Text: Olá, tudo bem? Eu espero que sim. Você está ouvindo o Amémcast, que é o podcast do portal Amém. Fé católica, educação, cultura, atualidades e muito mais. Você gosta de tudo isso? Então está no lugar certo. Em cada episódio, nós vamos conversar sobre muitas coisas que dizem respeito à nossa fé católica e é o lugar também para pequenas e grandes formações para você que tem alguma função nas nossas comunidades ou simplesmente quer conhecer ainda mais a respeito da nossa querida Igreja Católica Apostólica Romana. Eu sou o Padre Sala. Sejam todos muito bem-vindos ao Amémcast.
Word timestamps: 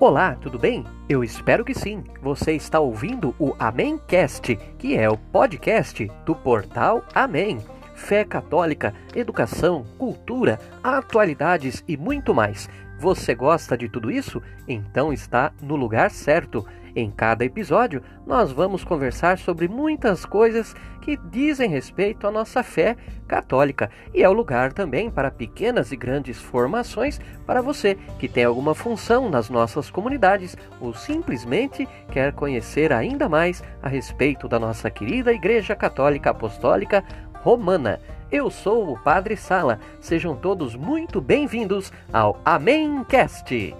Olá, 0.00 0.34
tudo 0.34 0.58
bem? 0.58 0.82
Eu 1.10 1.22
espero 1.22 1.62
que 1.62 1.74
sim. 1.74 2.02
Você 2.22 2.52
está 2.52 2.80
ouvindo 2.80 3.34
o 3.38 3.54
Amémcast, 3.58 4.56
que 4.78 4.96
é 4.96 5.10
o 5.10 5.18
podcast 5.18 6.10
do 6.24 6.34
portal 6.34 7.04
Amém. 7.14 7.58
Fé 8.00 8.24
católica, 8.24 8.92
educação, 9.14 9.84
cultura, 9.96 10.58
atualidades 10.82 11.84
e 11.86 11.96
muito 11.96 12.34
mais. 12.34 12.68
Você 12.98 13.34
gosta 13.34 13.76
de 13.78 13.88
tudo 13.88 14.10
isso? 14.10 14.42
Então 14.66 15.12
está 15.12 15.52
no 15.62 15.76
lugar 15.76 16.10
certo. 16.10 16.66
Em 16.96 17.08
cada 17.08 17.44
episódio, 17.44 18.02
nós 18.26 18.50
vamos 18.50 18.82
conversar 18.82 19.38
sobre 19.38 19.68
muitas 19.68 20.24
coisas 20.24 20.74
que 21.00 21.16
dizem 21.16 21.70
respeito 21.70 22.26
à 22.26 22.32
nossa 22.32 22.64
fé 22.64 22.96
católica 23.28 23.88
e 24.12 24.24
é 24.24 24.28
o 24.28 24.32
lugar 24.32 24.72
também 24.72 25.08
para 25.08 25.30
pequenas 25.30 25.92
e 25.92 25.96
grandes 25.96 26.40
formações 26.40 27.20
para 27.46 27.62
você 27.62 27.96
que 28.18 28.28
tem 28.28 28.42
alguma 28.42 28.74
função 28.74 29.30
nas 29.30 29.48
nossas 29.48 29.88
comunidades 29.88 30.56
ou 30.80 30.92
simplesmente 30.92 31.88
quer 32.10 32.32
conhecer 32.32 32.92
ainda 32.92 33.28
mais 33.28 33.62
a 33.80 33.88
respeito 33.88 34.48
da 34.48 34.58
nossa 34.58 34.90
querida 34.90 35.32
Igreja 35.32 35.76
Católica 35.76 36.30
Apostólica 36.30 37.04
Romana. 37.42 38.00
Eu 38.30 38.50
sou 38.50 38.92
o 38.92 38.98
Padre 38.98 39.36
Sala. 39.36 39.80
Sejam 40.00 40.36
todos 40.36 40.74
muito 40.74 41.20
bem-vindos 41.20 41.92
ao 42.12 42.40
Amémcast. 42.44 43.74